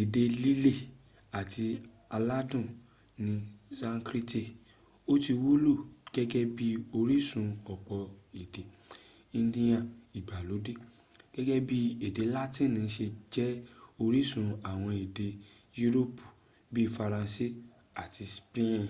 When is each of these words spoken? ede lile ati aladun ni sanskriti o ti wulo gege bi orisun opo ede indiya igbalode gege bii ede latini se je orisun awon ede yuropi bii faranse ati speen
ede 0.00 0.22
lile 0.42 0.72
ati 1.40 1.66
aladun 2.16 2.66
ni 3.24 3.34
sanskriti 3.78 4.42
o 5.12 5.12
ti 5.22 5.32
wulo 5.42 5.74
gege 6.14 6.40
bi 6.56 6.68
orisun 7.00 7.48
opo 7.72 7.96
ede 8.40 8.62
indiya 9.38 9.78
igbalode 10.18 10.74
gege 11.34 11.56
bii 11.68 11.88
ede 12.06 12.22
latini 12.34 12.80
se 12.94 13.04
je 13.34 13.46
orisun 14.04 14.48
awon 14.70 14.94
ede 15.04 15.26
yuropi 15.80 16.24
bii 16.72 16.92
faranse 16.96 17.46
ati 18.02 18.22
speen 18.34 18.84